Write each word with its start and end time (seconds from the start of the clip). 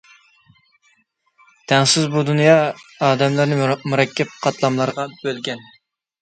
تەڭسىز 1.71 2.09
بۇ 2.15 2.23
دۇنيا 2.29 2.55
ئادەملەرنى 3.09 3.61
مۇرەككەپ 3.93 4.33
قاتلاملارغا 4.47 5.07
بۆلگەن. 5.21 5.63